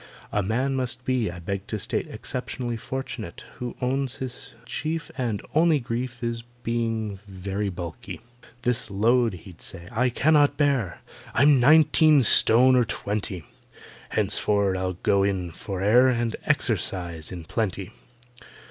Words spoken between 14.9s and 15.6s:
go in